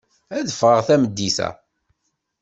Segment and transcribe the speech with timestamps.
[0.37, 1.49] Ad ffɣeɣ tameddit-a.